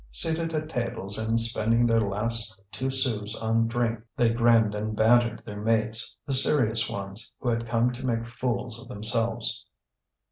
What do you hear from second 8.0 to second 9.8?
make fools of themselves.